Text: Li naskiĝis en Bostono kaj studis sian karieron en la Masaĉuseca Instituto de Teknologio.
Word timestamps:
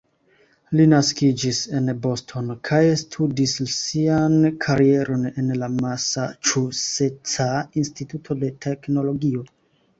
Li 0.77 0.85
naskiĝis 0.93 1.59
en 1.79 1.91
Bostono 2.05 2.55
kaj 2.69 2.79
studis 3.03 3.53
sian 3.75 4.39
karieron 4.65 5.29
en 5.31 5.53
la 5.63 5.71
Masaĉuseca 5.77 7.51
Instituto 7.87 8.43
de 8.45 8.55
Teknologio. 8.69 9.51